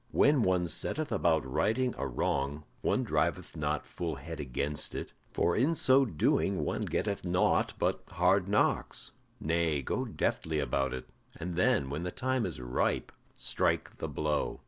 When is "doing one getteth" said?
6.05-7.23